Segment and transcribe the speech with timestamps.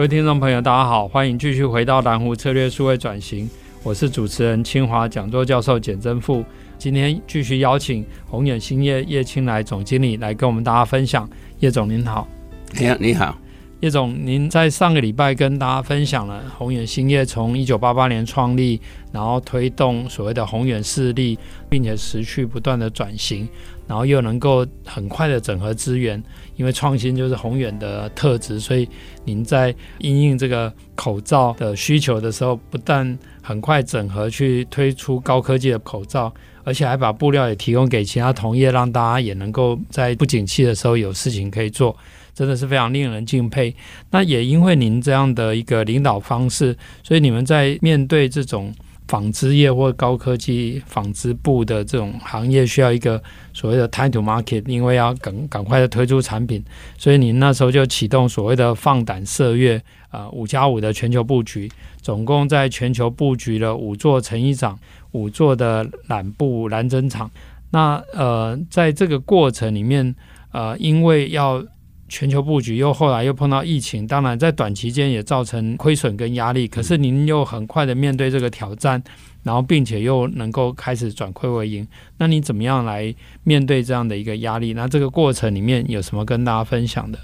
[0.00, 3.46] 各位听众朋友，大家好，欢迎继续回到蓝湖策略数位转型。
[3.82, 6.42] 我是主持人清华讲座教授简真富。
[6.78, 11.28] 今天继续邀请宏远兴业叶青来总经理来跟我们大家分享。
[11.58, 12.26] 叶总您好，
[12.78, 13.36] 你好，你好。
[13.80, 18.80] 叶总，您在上个礼拜跟大家分享了宏远兴业从一九八八年创立，
[19.12, 23.46] 然后推动所谓的宏远势力，并且持续不断的转型，
[23.90, 26.22] 然后又能够很快的整合资源，
[26.54, 28.88] 因为创新就是宏远的特质，所以
[29.24, 41.96] 您在应应这个口罩的需求的时候，不但很快整合去推出高科技的口罩，而且还把布料也提供给其他同业，让大家也能够在不景气的时候有事情可以做。
[42.32, 43.74] 真的是非常令人敬佩。
[44.08, 48.72] 那也因为您这样的一个领导方式，所以你们在面对这种
[49.10, 53.20] 纺织业或高科技纺织布的这种行业，需要一个
[53.52, 56.64] 所谓的 time to market，因为要赶赶快的推出产品，
[56.96, 61.68] 所以您那时候就启动所谓的放胆射月啊五加五的全球布局，
[62.00, 64.78] 总共在全球布局了五座成衣厂、
[65.10, 67.28] 五座的染布染整厂。
[67.72, 70.14] 那呃，在这个过程里面，
[70.52, 71.60] 呃，因为要
[72.10, 76.66] 全球布局，又后来又碰到疫情，当然在短期间也造成亏损跟压力。
[76.66, 79.00] 可是您又很快的面对这个挑战，
[79.44, 81.86] 然后并且又能够开始转亏为盈。
[82.18, 83.14] 那你怎么样来
[83.44, 84.72] 面对这样的一个压力？
[84.72, 87.18] 那这个过程里面有什么跟大家分享的？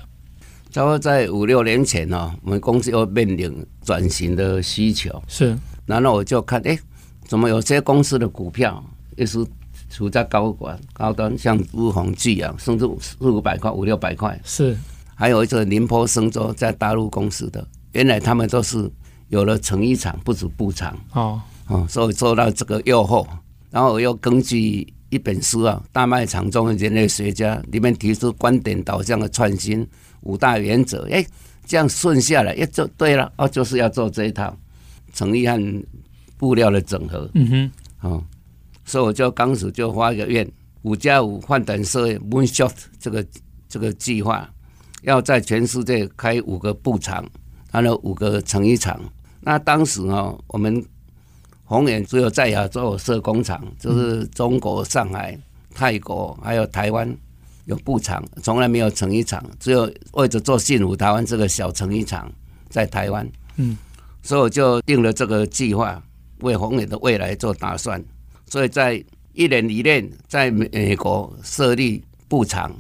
[0.70, 5.58] 差不多在五六年前呢，我们公司又面临转型的需求，是。
[5.84, 6.78] 然后我就看，哎，
[7.24, 8.82] 怎么有些公司的股票
[9.16, 9.44] 也是。
[9.88, 14.38] 处在高管高端，像乌宏巨啊，甚至四五百块、五六百块。
[14.44, 14.76] 是，
[15.14, 18.90] 还有一个宁波生州在大陆公司的，原来他们都是
[19.28, 20.96] 有了成衣厂，不止布厂。
[21.12, 23.26] 哦哦，所以做到这个诱惑。
[23.70, 29.86] 然后我又根据一本书啊，《大卖场中的人类学家》里面提出观点导向的创新
[30.22, 31.08] 五大原则。
[31.10, 31.24] 哎，
[31.66, 33.32] 这样顺下来，哎，就对了。
[33.36, 34.56] 哦，就是要做这一套
[35.12, 35.84] 成衣和
[36.36, 37.28] 布料的整合。
[37.34, 38.24] 嗯哼，哦。
[38.86, 40.50] 所以我就当时就发一个愿，
[40.82, 43.26] 五加五放胆射月 Moonshot 这个
[43.68, 44.48] 这个计划，
[45.02, 47.28] 要在全世界开五个布厂，
[47.70, 48.98] 还有五个成衣厂。
[49.40, 50.82] 那当时哦，我们
[51.64, 55.36] 宏远只有在亚洲设工厂，就是中国上海、
[55.74, 57.12] 泰国还有台湾
[57.64, 62.30] 有布厂，从来没有成衣厂，只有为着做幸福台湾这个小成衣厂
[62.68, 63.28] 在台湾。
[63.56, 63.76] 嗯，
[64.22, 66.00] 所以我就定了这个计划，
[66.42, 68.00] 为宏远的未来做打算。
[68.46, 69.02] 所以在
[69.32, 72.74] 一年以内，在美国设立布厂，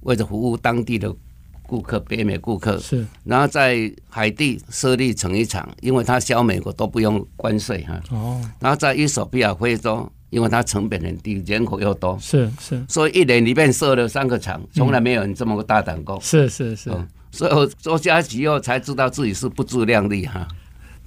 [0.00, 1.14] 为了服务当地的
[1.62, 3.06] 顾客，北美顾客是。
[3.24, 8.00] 然后在海地设立成衣厂，因为它销美国都不用关税哈。
[8.10, 8.40] 哦。
[8.60, 12.18] 然后在伊索比亚非洲，因为它成本很低，人口又多。
[12.20, 12.84] 是是。
[12.88, 16.20] 所以一年里面设了三个厂，从来没有人这么大胆过。
[16.20, 16.90] 是是是。
[17.30, 20.46] 所以我做下去以后才知道自己是不自量力哈。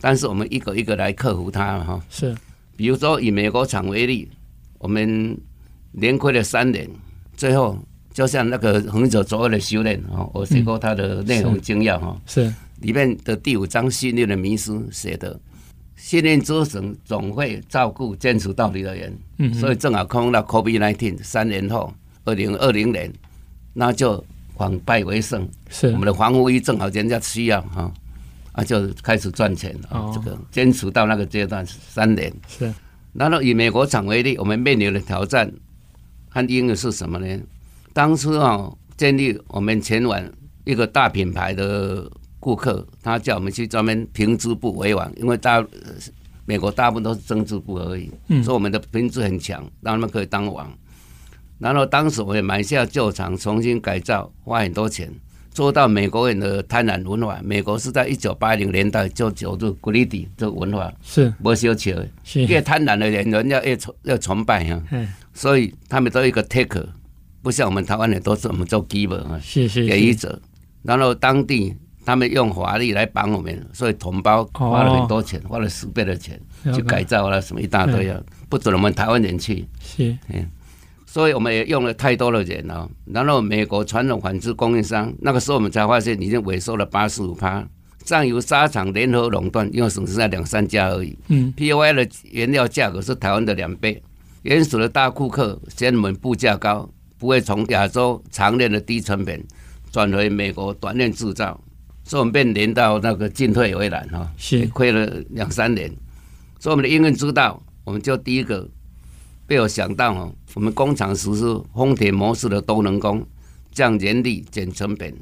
[0.02, 2.02] 但是我们一个一个来克服它哈。
[2.10, 2.36] 是。
[2.76, 4.30] 比如说以美国厂为例，
[4.80, 5.38] 我们
[5.94, 6.90] 连亏了三年，
[7.36, 7.78] 最后
[8.14, 12.54] 就像那个很久左右的修炼哦，我写过他的内容精要哈，是。
[12.82, 15.40] 里面的第五章信念的迷失写的，
[15.96, 21.94] 信念之神总会照顾坚持到底的人，嗯，所以正好碰到 COVID-19 三年后，
[22.26, 23.12] 二零二零年，
[23.74, 24.24] 那就
[24.58, 25.88] 反败为胜，是。
[25.88, 27.92] 我们的防护衣正好人家需要哈。
[28.56, 29.90] 啊，就开始赚钱了。
[29.92, 32.34] 哦、这个坚持到那个阶段三年。
[32.48, 32.74] 是。
[33.14, 35.52] 然后以美国厂为例，我们面临的挑战
[36.30, 37.40] 和因的是什么呢？
[37.94, 40.22] 当初啊，建立我们前往
[40.66, 42.10] 一个大品牌的
[42.40, 45.66] 顾客，他叫我们去专门平织布为王，因为大
[46.46, 50.72] 美国大部分都是针织布而已，嗯、所以我们的品质很强，让他们可以当王。
[51.58, 55.10] 然后当时我也买下旧厂，重新改造，花很多钱。
[55.56, 61.34] 做到美国人的贪婪文化，美国是在一九八零年代就走入 greedy 这个文化，是。
[61.42, 62.44] 不羞耻的，是。
[62.44, 64.84] 越贪婪的人，人家越崇越崇拜啊。
[64.92, 66.86] 嗯，所以他们都有一个 taker，
[67.42, 70.38] 不像我们台湾人都是我们做 giver 啊，是是给予者。
[70.84, 71.74] 然后当地
[72.06, 76.38] 他们用法律来绑我们，所以同胞花了很多钱，花了十倍的钱
[76.74, 79.66] 去改造了什么一大堆啊，不准我们台湾人去。
[79.80, 80.18] 是。
[80.28, 80.46] 嗯。
[81.16, 82.92] 所以我们也用了太多的人了。
[83.06, 87.66] 然后美国传统纺织供应商那个时候我们才发现已经萎缩了八十五趴，
[88.04, 91.18] 上游纱厂联合垄断，因为只剩下两三家而已。
[91.30, 94.04] 嗯，P O I 的原料价格是台湾的两倍，
[94.42, 99.42] 原始的大库克嫌我们布价高，不会从亚洲长链的低成本
[99.94, 101.58] 转回美国短链制造，
[102.04, 105.90] 所以我们被连到那个进退维难哈，是亏了两三年。
[106.60, 108.68] 所以我们的应运之道，我们就第一个
[109.48, 113.26] 被我想到哦，我们工厂实施丰田模式的多能工，
[113.72, 115.14] 降人力减成本。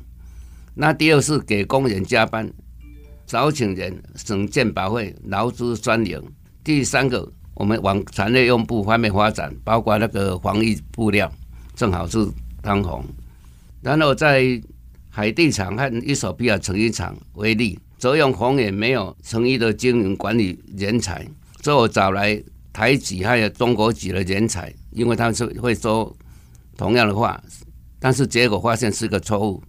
[0.75, 2.51] 那第二是给工人加班，
[3.27, 6.21] 少请人省建保费、劳资双赢。
[6.63, 11.31] 第三个，我们往产业用布方面发展，包括那个防疫布料，
[11.75, 12.25] 正好是
[12.61, 13.03] 当红。
[13.81, 14.61] 然后在
[15.09, 21.27] 海地厂和伊索比亚成衣厂为例，则用红也没有成衣的经营管理人才，
[21.61, 22.41] 所以我找来
[22.73, 26.13] 台籍还有中国籍的人才，因为他们是会说
[26.75, 27.41] 同样的话，
[27.99, 29.63] 但是结果发现是个错误。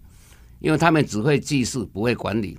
[0.59, 2.57] 因为他们只会记事，不会管理。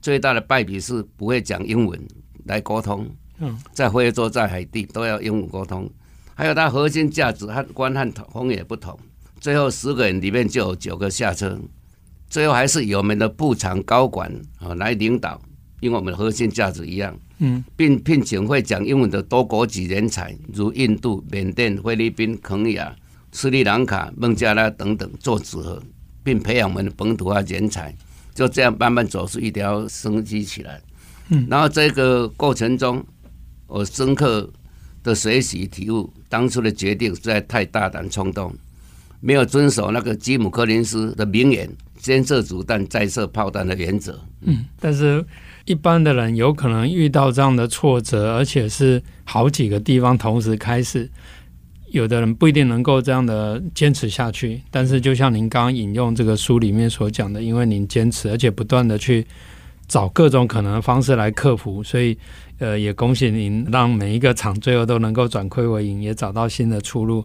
[0.00, 2.00] 最大的败笔是不会讲英文
[2.44, 3.08] 来沟通。
[3.38, 5.90] 嗯，在非洲、在海地都要英文沟通。
[6.34, 8.96] 还有它核心价值和观和风也不同。
[9.40, 11.58] 最后十个人里面就有九个下车。
[12.28, 15.40] 最后还是由我们的部长高管啊来领导，
[15.80, 17.18] 因为我们的核心价值一样。
[17.38, 22.94] 嗯，并聘请会讲英文的多国籍人才，如印度、缅甸、菲律宾、肯亚、
[23.32, 25.82] 斯里兰卡、孟加拉等等做组合。
[26.24, 27.94] 并培养我们的本土化人才，
[28.34, 30.78] 就这样慢慢走出一条生机起来。
[31.30, 33.02] 嗯，然后这个过程中，
[33.66, 34.46] 我深刻
[35.02, 38.54] 的学习体悟，当初的决定实在太大胆冲动，
[39.20, 44.20] 没有遵守那个吉姆·柯林斯的名言“先射子弹，再射炮弹”的原则。
[44.42, 45.24] 嗯，但是
[45.68, 51.08] 一般的人有可能遇到这样的挫折，而且是好几个地方同时开始。
[51.90, 59.26] 有的人不一定能够这样的坚持下去，但是就像您刚刚引用这个书里面所讲的，因为您坚持，而且不断的去
[59.86, 62.16] 找各种可能的方式来克服，所以
[62.58, 67.22] 呃，也恭喜您让每一个厂最后都能够转亏为盈，也找到新的出路。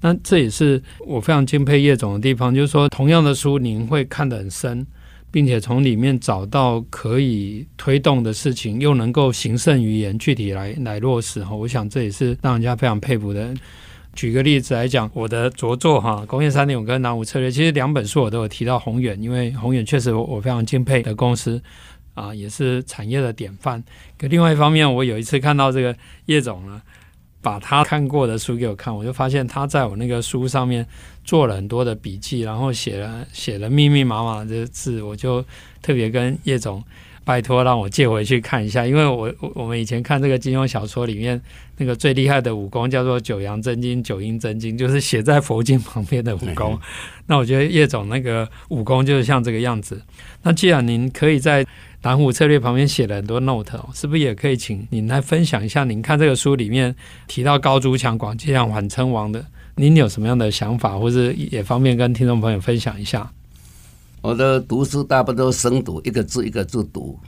[0.00, 4.86] 那这也是我非常敬佩叶总的地方，就是说同样的书您会看得很深，
[5.34, 11.52] 并且从里面找到可以推动的事情，又能够行胜于言，具体来来落实哈。
[11.56, 13.52] 我想这也是让人家非常佩服的。
[14.12, 21.60] 举个例子来讲，我的着作哈，工业三点五跟南湖策略，其实两本书我都有提到宏远，因为宏远确实我非常敬佩的公司
[22.14, 23.82] 啊，也是产业的典范。
[24.16, 25.96] 可另外一方面，我有一次看到这个
[26.26, 26.80] 叶总呢，
[27.44, 30.84] 把他看过的书给我看，我就发现他在我那个书上面
[31.22, 35.44] 做了很多的笔记，然后写了写了密密麻麻的字，我就
[35.82, 36.82] 特别跟叶总。
[37.26, 41.40] 拜托，让我借回去看一下，因为我我我们以前看这个金庸小说里面
[41.78, 46.78] 那个最厉害的武功叫做九阳真经、九阴真经，就是写在佛经旁边的武功。
[47.26, 50.02] 那我觉得叶总那个武功就是像这个样子。
[50.42, 51.66] 那既然您可以在
[52.04, 55.84] 南湖策略旁边写了很多 note，是不是也可以请您来分享一下？
[55.84, 56.94] 您看这个书里面
[57.26, 59.42] 提到高筑墙、广积粮、缓称王的，
[59.76, 63.32] 您有什么样的想法，或是也方便跟听众朋友分享一下？
[64.20, 67.18] 我的读书大部分都生读，一个字一个字读。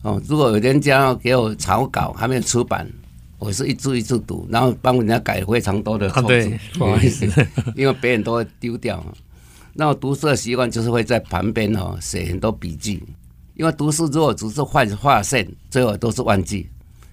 [0.00, 2.90] 哦，如果有人家给我草稿还没有出版，
[3.38, 6.26] 我是一字一字读，然后帮人家改非常多的错字。
[6.26, 7.26] 啊，对，不好意思，
[7.76, 9.04] 因为别人都会丢掉。
[9.74, 13.02] 那我读书的习惯就是会在旁边哦写很多笔记，
[13.54, 16.68] 因为读书如果只是画画线，最后都是忘记。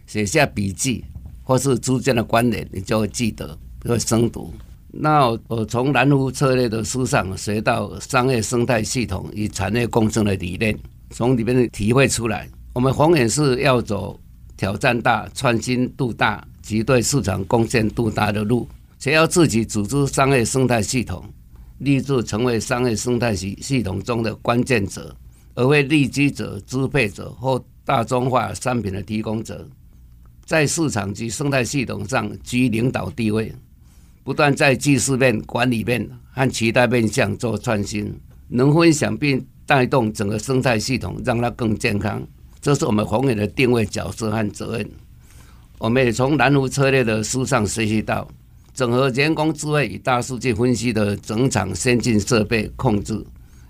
[0.08, 1.03] 写下笔记
[1.43, 4.53] 或是之间的关联，你就会记得，就会生读。
[4.91, 10.75] 那我从南湖策略的书上学到商业生态系统与产业共生的理念，
[11.12, 14.19] 从里面体会出来，我们宏远是要走
[14.58, 18.67] 挑战大、创新度大及对市场贡献度大的路，
[18.98, 21.24] 且要自己组织商业生态系统，
[21.77, 25.15] 立志成为商业生态系系统中的关键者，
[25.60, 29.68] 而非利基者、支配者或大众化商品的提供者，
[30.46, 33.54] 在市场及生态系统上居领导地位。
[34.24, 42.25] 不断在技术面、管理面和其他面向做创新，能分享并带动整个生态系统，让它更健康。
[42.62, 44.89] 这是我们宏远的定位角色和责任。
[45.78, 48.25] 我们也从南湖策略的书上学习到，
[48.74, 53.22] 整合人工智慧与大数据分析的整场先进设备控制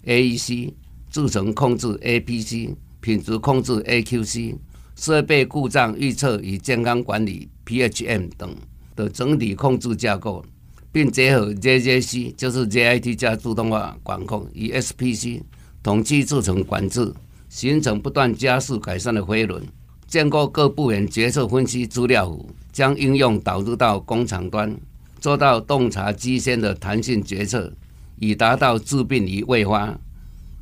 [0.05, 0.72] （AEC）、
[1.10, 4.56] 制程控制 （APC）、品质控制 （AQC）、
[4.96, 8.56] 设备故障预测与健康管理 （PHM） 等。
[8.96, 10.44] 的整体控制架构，
[10.92, 15.42] 并结合 JJC，就是 JIT 加自动化管控与 SPC
[15.82, 17.13] 统计制程管制，
[17.48, 19.63] 形成不断加速改善的飞轮。
[20.06, 24.75] 建构各部门决策分析资料库，将应用导入到工厂端，
[25.22, 27.72] 做到洞察机先的弹性决策，
[28.18, 29.98] 以达到治病于未发。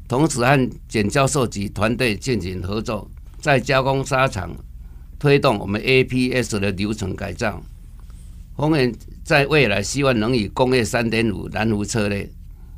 [0.07, 3.09] 同时和简教授及团队进行合作，
[3.41, 4.55] 在加工纱厂
[5.19, 7.61] 推动我们 APS 的流程改造。
[8.55, 12.29] 宏远在未来希望能以工业三点五蓝湖策略，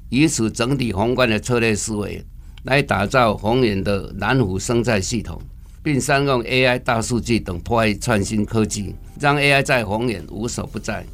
[0.09, 2.25] 以此整体宏观的策略思维，
[2.63, 5.39] 来打造宏远的蓝湖生态系统，
[5.83, 11.05] 并善用 AI、大数据等破坏创新科技，让 AI 在宏远无所不在。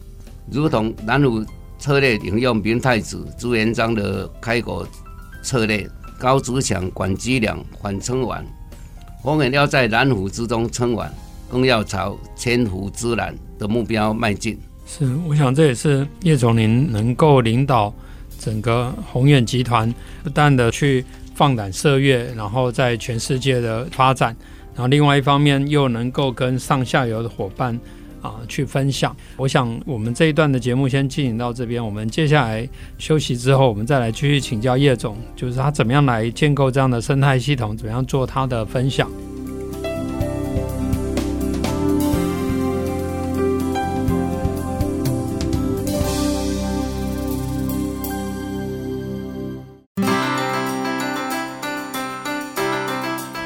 [0.50, 1.46] 如同蓝湖
[1.78, 4.88] 策略引用明太子、朱元璋的开国
[5.44, 5.86] 策略。
[6.18, 8.44] 高筑墙，广积粮，缓称王。
[9.24, 11.10] 我们要在蓝湖之中称王，
[11.50, 14.60] 更要朝千湖之蓝的目标迈进。
[14.86, 17.94] 是，我想这也是叶总您能够领导
[18.40, 19.94] 整个宏远集团，
[20.24, 21.04] 不断的去
[21.34, 24.36] 放胆涉月，然后在全世界的发展，
[24.76, 27.80] 然后另外一方面又能够跟上下游的伙伴。
[28.26, 29.16] 啊，去分享。
[29.38, 31.84] 我想，我们这一段的节目先进行到这边。
[31.84, 32.68] 我们接下来
[32.98, 39.08] 休息之后，我们再来继续请教叶总，就是他怎么样来建构这样的生态系统，怎么样做他的分享。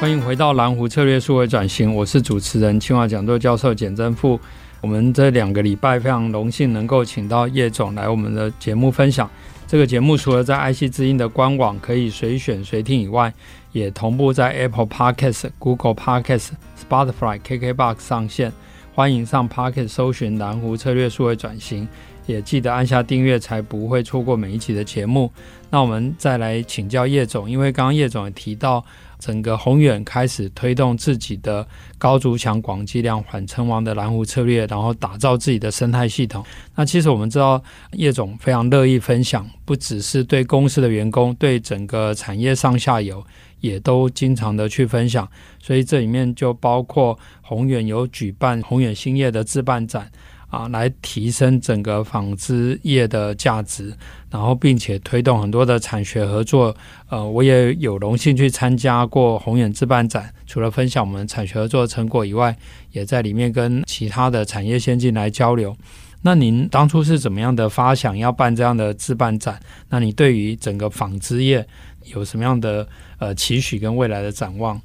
[0.00, 4.40] 欢迎回到蓝湖策略数位转型，我是主持人清华讲座教授简政富。
[4.80, 9.28] 我们这两个礼拜非常荣幸能够请到叶总来我们的节目分享。
[9.66, 13.32] 这个节目除了在爱惜之音的官网可以随选随听以外，
[13.72, 16.50] 也同步在 Apple Podcast、Google Podcast、
[16.88, 18.52] Spotify、KKBox 上线。
[18.94, 21.86] 欢迎上 Podcast 搜寻蓝湖策略数位转型，
[22.26, 25.30] 也记得按下订阅，才不会错过每一集的节目。
[25.70, 28.84] 那我们再来请教叶总，因为刚刚叶总也提到。
[29.20, 31.64] 整个宏远开始推动自己的
[31.98, 36.44] 高筑墙、广积量、缓称王的蓝湖策略，然后打造自己的生态系统。
[36.74, 37.62] 那其实我们知道，
[37.92, 43.24] 叶总非常乐意分享，不只是对公司的员工，对整个产业上下游
[43.60, 45.28] 也都经常的去分享。
[45.62, 50.10] 所以这里面就包括宏远有举办宏远兴业的自办展。
[50.50, 53.94] 啊，来提升整个纺织业的价值，
[54.28, 56.76] 然后并且推动很多的产学合作。
[57.08, 62.56] 呃，我也有荣幸去参加过宏远自办展，除了分享我们产学合作成果以外，
[62.90, 65.74] 也在里面跟其他的产业先进来交流。
[66.22, 69.58] 那您当初是怎么样的发想要办这样的自办展？
[69.88, 71.64] 那你对于整个纺织业
[72.12, 72.86] 有什么样的
[73.18, 74.80] 呃期许跟未来的展望？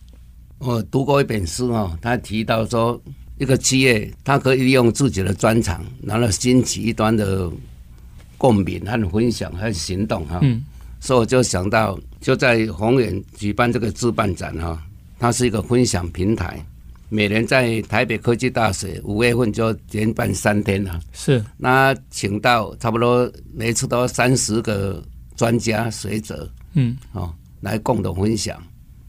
[0.60, 3.02] 我读过一本书哦，他提到说。
[3.38, 7.52] 一个企业，它可以利用自己的专长，然后兴起一端的
[8.38, 10.40] 共鸣和分享和行动哈。
[10.42, 10.64] 嗯。
[11.02, 14.82] 所以我就想到，就在宏远举办这个自办展哈，
[15.20, 16.66] 它是一个分享平台。
[17.10, 21.00] 每年在台北科技大学五月份就连办三天了。
[21.14, 21.44] 是。
[21.58, 25.04] 那请到差不多每次都三十个
[25.36, 28.60] 专家学者，嗯，哦，来共同分享，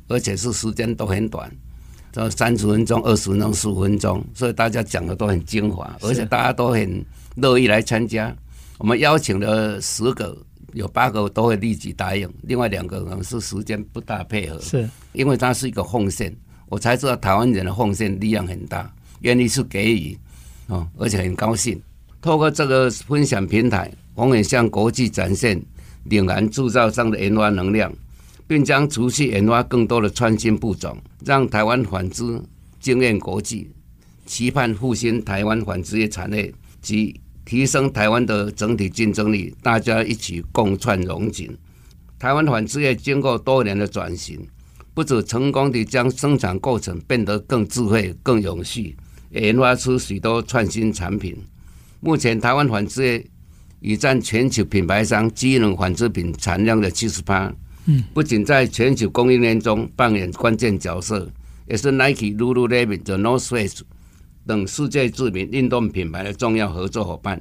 [0.09, 1.51] 而且是时间都很短。
[2.31, 7.05] 三十分钟、二十分钟、十五分钟，所以大家讲的都很精华，而且大家都很
[7.35, 8.35] 乐意来参加。
[8.79, 10.37] 我们邀请了十个，
[10.73, 14.61] 有八个都会立即答应，另外两个可能是时间不大配合。
[14.61, 16.35] 是，因为它是一个奉献，
[16.69, 20.19] 我才知道台湾人的奉献力量很大，愿意去给予，
[20.67, 21.81] 哦，而且很高兴。
[22.21, 25.61] 透过这个分享平台，我们向国际展现
[26.05, 27.93] 岭南铸造商的研发能量。
[28.47, 32.41] 并将持续研发更多的创新步骤，让台湾纺织
[32.79, 33.69] 惊艳国际，
[34.25, 41.57] 期盼复兴台湾纺织业产业及提升台湾的整体竞争力，大家一起共创荣景。
[42.19, 44.41] 台湾纺织业经过多年的转型，
[44.95, 48.97] 不止成功地将生产过程变得更智慧、更永续，
[49.31, 51.37] 也研发出许多创新产品。
[52.01, 53.27] 目前，台湾纺织业
[53.81, 57.53] 已占全球品牌商机能纺织品产量的七十八。
[58.13, 61.31] 不仅在全球供应链中扮演关键角色，
[61.69, 63.85] 也是 Nike、Lululemon、The North Face
[64.47, 67.41] 等世界知名运动品牌的重要合作伙伴。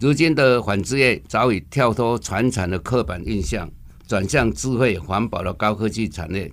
[0.00, 3.70] 如今的纺织业早已跳脱传产的刻板印象，
[4.06, 6.50] 转向智慧环保的高科技产业，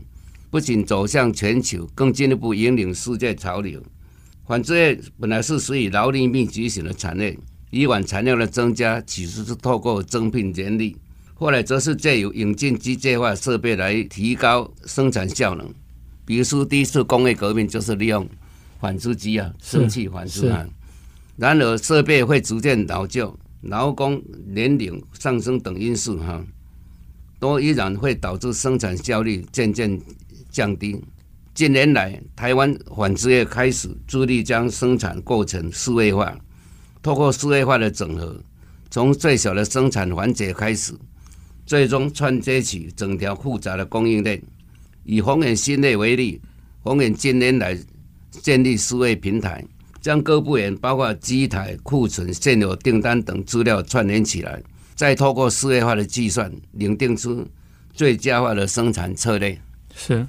[0.50, 3.82] 不仅走向全球，更进一步引领世界潮流。
[4.48, 7.38] 纺织业本来是属于劳力密集型的产业，
[7.72, 10.96] 以往产量的增加其实是透过增聘人力。
[11.42, 15.68] 后来则是借由引进机械化设备来提高生产效能，
[16.24, 18.30] 比如说第一次工业革命就是利用
[18.80, 20.64] 纺织机啊，蒸汽纺织啊。
[21.38, 26.46] 然而设备会逐渐老旧，劳工年龄上升等因素哈，
[27.40, 30.00] 都依然会导致生产效率渐渐
[30.52, 31.04] 降低。
[31.56, 36.38] 近年来，台湾纺织业开始致力将生产过程数位化，
[37.02, 38.40] 透过数位化的整合，
[38.92, 40.94] 从最小的生产环节开始，
[41.66, 44.42] 最终串接起整条复杂的供应链。
[45.04, 46.40] 以宏远兴业为例，
[46.84, 47.78] 宏远近年来
[48.30, 49.66] 建立数位平台，
[50.00, 54.62] 将各部门包括机台、库存、现有订单等资料串联起来，
[54.96, 57.46] 再透过数位化的计算，拟定出
[57.94, 59.58] 最佳化的生产策略。
[59.96, 60.26] 是，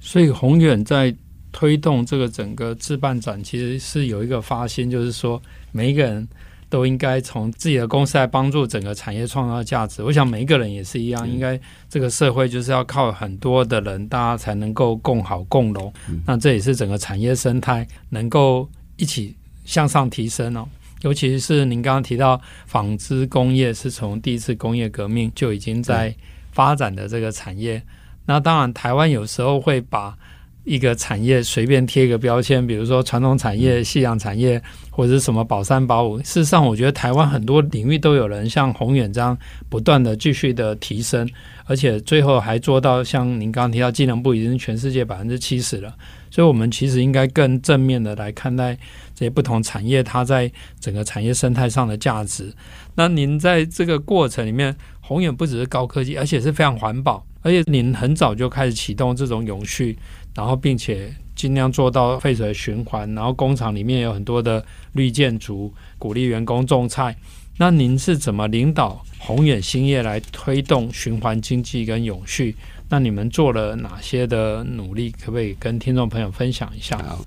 [0.00, 1.14] 所以宏远在
[1.52, 5.40] 推动这个整个致办展，其实是有一个发心，就是说
[5.72, 6.26] 每一个人。
[6.74, 10.02] 都应该从自己的公司来帮助整个产业创造价值。
[10.02, 15.92] 我想每一个人也是一样，应该这个社会就是要靠很多的人，大家才能够共好共荣。
[16.26, 20.66] 那这也是整个产业生态能够一起向上提升哦。
[21.02, 26.12] 尤其是您刚刚提到纺织工业是从第一次工业革命就已经在
[26.50, 27.80] 发展的这个产业。
[28.26, 30.18] 那当然，台湾有时候会把
[30.64, 36.18] 一个产业随便贴一个标签，比如说传统产业、夕阳产业，或者是什么保三保五。
[36.18, 39.36] 事实上，我觉得台湾很多领域都有人像宏远这样
[39.68, 41.28] 不断的继续的提升，
[41.66, 45.94] 而且最后还做到像您刚刚提到，技能部已经全世界百分之七十了。
[46.30, 48.74] 所以，我们其实应该更正面的来看待
[49.14, 52.52] 这些不同产业它在整个产业生态上的价值。
[52.96, 59.96] 那您在这个过程里面，宏远不只是高科技，而且是非常环保，而且您很早就开始启动这种永续。
[60.34, 63.12] 然后，并且尽量做到废水循环。
[63.14, 67.16] 然后，工厂里面有很多的绿建筑，鼓励员工种菜。
[67.56, 72.56] 那您是怎么领导宏远兴业来推动循环经济跟永续？
[72.88, 75.10] 那你们做了哪些的努力？
[75.12, 76.98] 可不可以跟听众朋友分享一下？
[76.98, 77.24] 好，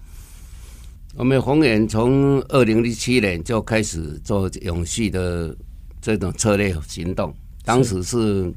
[1.16, 5.56] 我们宏远从二零零七年就开始做永续的
[6.02, 7.34] 这种策略行动，
[7.64, 8.54] 当时是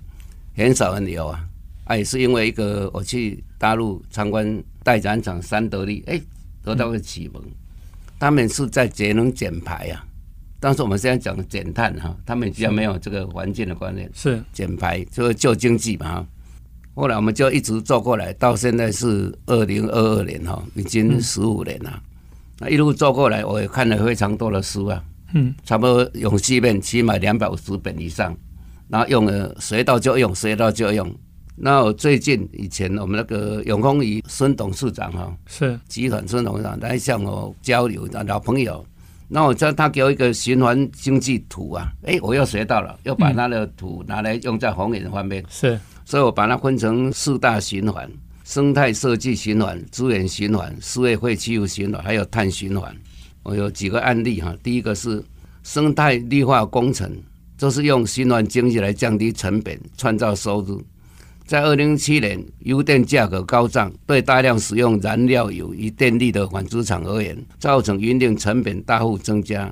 [0.56, 1.46] 很少人有啊。
[1.90, 6.20] 啊，也是因为一个我去大陆参观代展厂三得利，哎，
[6.62, 7.42] 得到个启蒙。
[8.16, 10.06] 他们是在节能减排啊，
[10.60, 16.26] 但是我们现在讲的减碳哈，他们比较没有这个环境的观念，是减排就是旧经济嘛哈。
[16.94, 22.00] 后来我们就一直做过来，到现在是二零二二年哈，已经十五年了。
[22.60, 25.02] 那一路做过来，我也看了非常多的书啊，
[25.34, 28.36] 嗯，差不多永续面起码两百五十本以上，
[28.86, 31.12] 然后用了学到就用，学到就用。
[31.56, 38.84] 那我最近以前我们那个永丰余孙董事长哈，是集团孙董事长来向我交流，老朋友。
[39.32, 45.44] 那我叫他给我一个循环经济图啊，哎，我又学到了，又把他的图拿来用在宏远方面。
[45.48, 48.10] 是，所以我把它分成四大循环：
[48.42, 52.92] 生态设计循环、资源循环、社会废弃物循环，还有碳循环。
[53.44, 55.22] 我有几个案例哈，第一个是
[55.62, 57.16] 生态绿化工程，
[57.56, 60.82] 就是用循环经济来降低成本，创造收入。
[61.50, 69.68] 在二零一七年，油电价格高涨，对大量使用燃料油与电力的纺织厂而言，造成营运成本大幅增加。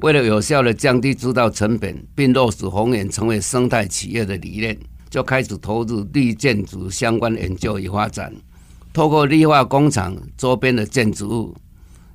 [0.00, 4.76] 为了有效地降低制造成本，并落实宏远成为生态企业的理念，
[5.08, 8.34] 就开始投入绿建筑相关研究与发展。
[8.92, 11.54] 透过绿化工厂周边的建筑物，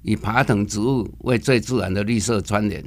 [0.01, 2.83] 以爬藤植物为最自然的绿色窗帘，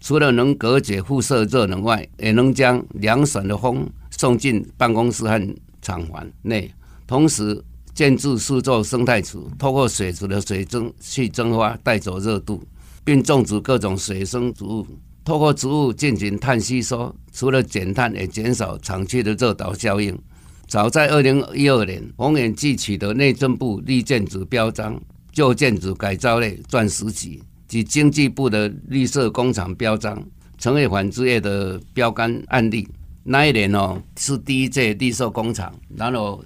[0.00, 3.88] 除了能隔绝辐射热能外，也能将凉爽的风。
[4.18, 6.72] 送进办公室和厂房内，
[7.06, 12.62] 同时建筑四座生态池，透过水池的水蒸气蒸发带走热度，
[13.04, 14.86] 并种植各种水生植物，
[15.22, 20.18] 透过植物进行碳吸收，除了减碳，也减少厂区的热岛效应。
[20.66, 24.98] 早在二零一二年，宏远即取得内政部绿建筑标章、
[25.30, 30.22] 旧建筑改造类钻石级及经济部的绿色工厂标章，
[30.58, 32.88] 成为纺织业的标杆案例。
[33.22, 36.44] 那一年哦，是第一届绿色工厂，然后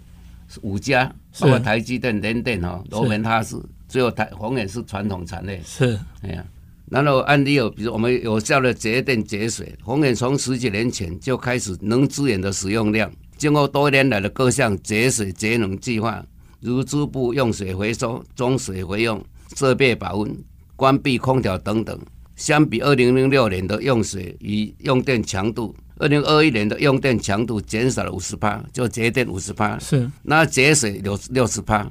[0.63, 1.05] 五家，
[1.39, 5.61] 包括台积电、联电哦，罗文哈斯，最后台宏远是传统产业。
[5.63, 6.45] 是，哎呀，
[6.87, 16.25] 然后案例有，比如我们有效的节电节水，宏远从十几年前就开始能资源的使用量，经过多年来的各项节水节能计划，
[16.61, 19.23] 如织布用水回收、中水回用、
[19.55, 20.35] 设备保温、
[20.81, 22.01] 关闭空调等等，
[22.37, 25.77] 相比二零零六年的用水与用电强度。
[25.99, 29.79] 二零二一年的用电强度减少了五十帕，就节电五十帕。
[29.79, 31.87] 是，那节水六六十帕。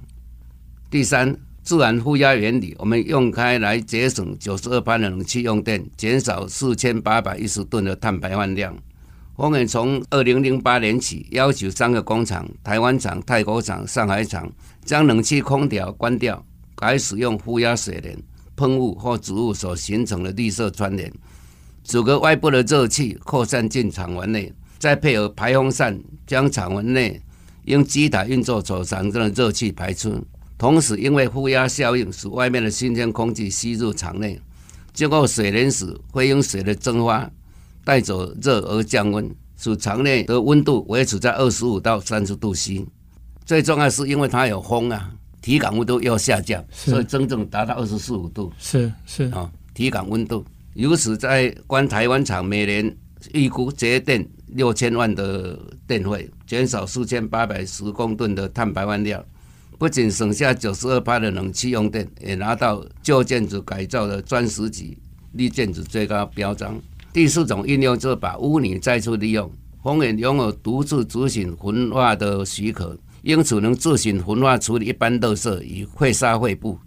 [0.90, 8.76] 第三，自然负压原理，我们用开来节省九十二帕的冷气用电，减少四千八百一十吨的碳排放量。
[9.36, 14.52] 我们从二零零八年起，要求三个工厂（台湾厂、泰国厂、上海厂）
[14.84, 16.44] 将冷气空调关掉，
[16.76, 18.18] 改使用负压水帘、
[18.60, 21.10] 喷雾或植物所形成的绿色窗帘。
[21.82, 27.22] 阻隔外部的热气扩散进厂房内，再配合排风扇将厂房内
[27.64, 30.22] 因机台运作所产生的热气排出。
[30.58, 34.38] 同时，因为负压效应，使外面的新鲜空气吸入厂内，
[34.94, 37.32] 经过水莲时，会用水的蒸发
[37.86, 42.86] 带走热而降温，使厂内的温度维持在二十五到三十度 C。
[43.46, 45.12] 最重要是因为它有风啊，
[45.42, 48.52] 体感温度要下降，所以真正达到二十四五度。
[48.58, 50.46] 是是啊，体感温度。
[50.74, 52.96] 由此，在关台湾厂每年
[53.34, 59.24] 预估节电六千万的电费，减少四千八百十公吨的碳排放量，
[59.78, 64.98] 不仅省下九十二帕的冷气用电，也拿到旧建筑改造的钻石级
[65.34, 66.80] 绿建筑最高标章。
[67.12, 69.52] 第四种应用就是把污泥再次利用。
[69.82, 72.98] 丰原拥有独自执行焚化的许可。
[73.22, 76.80] 因此，能自行焚化处理一般垃圾与废沙废布，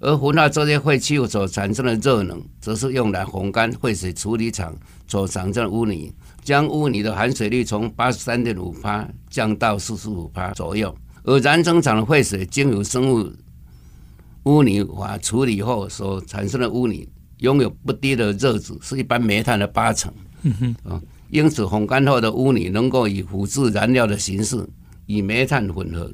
[0.00, 4.74] 而焚化这些废弃物所产生的热能，则是用来烘干废水处理厂
[5.06, 6.12] 所产生的污泥，
[6.42, 10.94] 将污泥的含水率从八十三点五帕降到四十五帕左右。
[11.24, 13.30] 而燃灯厂的废水经由生物
[14.44, 17.08] 污泥法处理后所产生的污泥，
[17.38, 20.12] 拥有不低的热值，是一般煤炭的八成。
[20.84, 24.64] 啊，因此烘干后的污泥能够以腐质燃料的形式。
[25.06, 26.10] 与煤炭混合，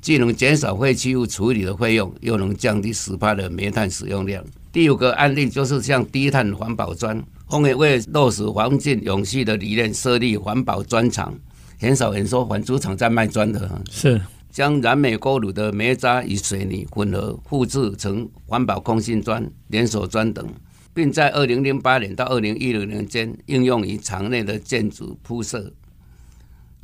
[0.00, 4.44] 既能减少废弃物处理的费用，又能降低石化的煤炭使用量。
[4.72, 11.32] 第五个案例就是像低碳环保砖，工业为落实环境永续的理念，设立环保砖厂。
[11.78, 20.46] 很少人说纨织厂在卖砖的，是将燃煤锅炉的煤渣与水泥混合，复制成环保空心砖、连锁砖等，
[20.92, 25.72] 并在二零零八年到二零一零年间应用于厂内的建筑铺设。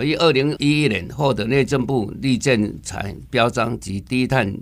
[0.05, 4.55] 于二零一一年获得内政部绿建材标章及低碳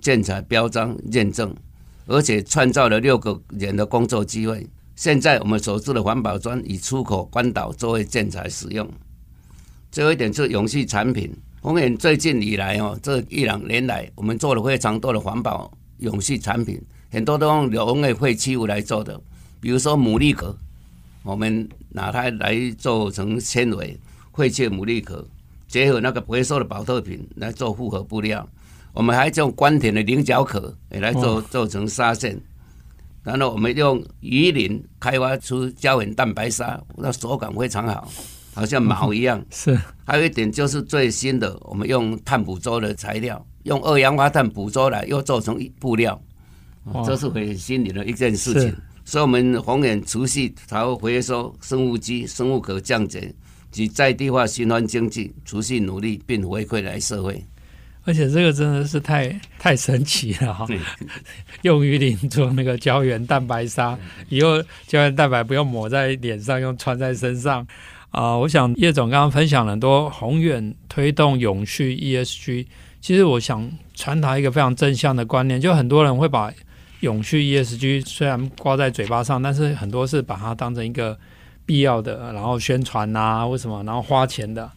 [0.00, 1.54] 建材标章认证，
[2.06, 4.66] 而且创造了六个人的工作机会。
[4.96, 8.88] 现在我们所制的环保砖已出口关岛作为建材使用。
[9.90, 11.32] 最后一点是永续产品。
[11.62, 19.20] 丰原最近以来哦，这一两年来，我们做了非常多的环保永续产品，很多都用农业废弃物来做的，
[19.60, 20.56] 比如说牡蛎壳，
[21.22, 23.96] 我们拿它来做成纤维。
[24.34, 25.26] 废弃牡蛎壳
[25.68, 28.46] 结合那个回收的保特瓶来做复合布料，
[28.92, 32.38] 我们还用关田的菱角壳也来做做成纱线，
[33.22, 38.10] 然后我们用鱼鳞开发出胶原蛋白纱，那手感非常好，
[38.54, 39.42] 好像毛一样。
[39.50, 46.20] 是，还有一点就是最新的，我们用碳捕捉的材料，用二氧化碳捕捉来又做成布料，
[47.06, 48.74] 这是很新颖的一件事情。
[49.04, 53.34] 所以，我们丰原持续朝回收生物基、生物可降解。
[53.72, 57.42] 及在地化循环经济，持续努力并回馈来社会，
[58.04, 60.66] 而且这个真的是太太神奇了哈！
[61.62, 67.66] 用鱼鳞做那个胶原蛋白沙，以后胶原蛋白不用抹在脸上，用穿在身上
[68.10, 68.38] 啊、呃！
[68.40, 72.66] 我想叶总刚刚分享了很多宏远推动永续 ESG，
[73.00, 76.52] 其实我想传达一个非常正向的观念，就很多人会把
[77.00, 81.18] 永续 ESG 虽然挂在嘴巴上，但是很多是把它当成一个。
[81.72, 83.82] 必要的，然后宣传呐、啊，为什么？
[83.84, 84.70] 然后花钱的。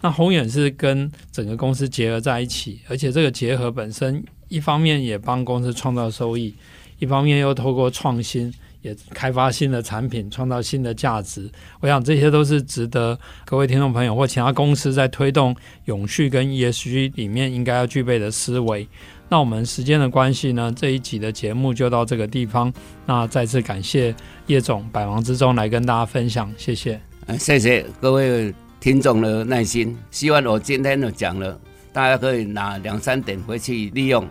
[0.00, 6.52] 那宏远是跟整个公司结合在一起，而且这个结合本身一方面也帮公司创造收益，
[6.98, 11.50] 一方面又透过创新也开发新的产品，创造新的价值。
[11.80, 18.88] 我想这些都是值得各位听众朋友或其他公司在推动永续跟 ESG 里面应该要具备的思维。
[19.28, 22.72] 那我们时间的关系呢，这一集的节目就到这个地方。
[23.06, 24.14] 那再次感谢
[24.46, 27.00] 叶总百忙之中来跟大家分享，谢谢。
[27.38, 29.96] 谢谢各位听众的耐心。
[30.10, 31.60] 希望我今天的讲了，
[31.92, 34.26] 大家可以拿两三点回去利用。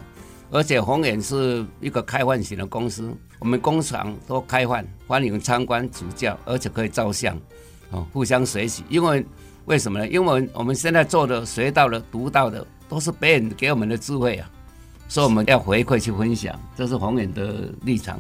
[0.52, 7.36] 而且丰原是一个开放型的公司，我们工厂都开放，欢迎参观指教，而且可以照相，
[7.90, 8.84] 哦，互相学习。
[8.90, 9.26] 因为
[9.66, 10.08] 为什么呢？
[10.10, 14.50] 因为我们现在做的、学到的、读到的，都是别人给我们的智慧啊。
[15.08, 18.20] 所以我们要回馈去分享，这是宏远的立场，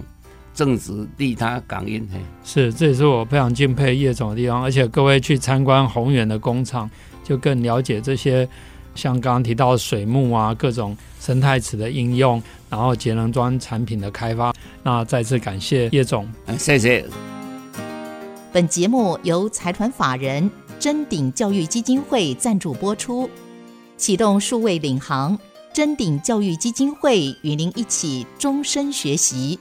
[0.53, 2.07] 正直利他感恩。
[2.11, 4.63] 嘿，是，这也是我非常敬佩叶总的地方。
[4.63, 6.89] 而且各位去参观宏远的工厂，
[7.23, 8.47] 就更了解这些
[8.95, 14.53] 像刚刚提到水幕啊，各种生态池的应用，然后节能装产品的开发。
[14.83, 16.27] 那再次感谢叶总，
[16.57, 17.05] 谢谢。
[18.51, 23.29] 本节目由财团法人真鼎教育基金会赞助播出，
[23.97, 25.37] 启动数位领航。
[25.71, 29.59] 真鼎教育基金会与您一起终身学习。